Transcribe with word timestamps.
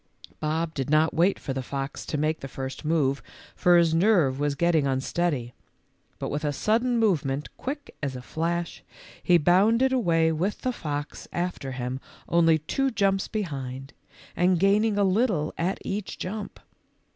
Bob 0.39 0.73
did 0.73 0.89
not 0.89 1.13
wait 1.13 1.37
for 1.37 1.53
the 1.53 1.61
fox 1.61 2.07
to 2.07 2.17
make 2.17 2.39
the 2.39 2.47
first 2.47 2.83
move, 2.83 3.21
for 3.55 3.77
his 3.77 3.93
nerve 3.93 4.39
was 4.39 4.55
2'ettino; 4.55 4.91
unsteady, 4.93 5.53
but 6.17 6.29
with 6.31 6.43
a 6.43 6.51
sudden 6.51 6.97
movement 6.97 7.55
quick 7.55 7.93
as 8.01 8.15
a 8.15 8.21
flash 8.23 8.81
he 9.21 9.37
bounded 9.37 9.93
away 9.93 10.31
with 10.31 10.61
the 10.61 10.73
fox 10.73 11.27
after 11.31 11.73
him 11.73 11.99
only 12.27 12.57
two 12.57 12.89
jumps 12.89 13.27
behind 13.27 13.93
and 14.35 14.59
gaining 14.59 14.97
a 14.97 15.03
little 15.03 15.53
at 15.55 15.77
each 15.85 16.17
jump. 16.17 16.59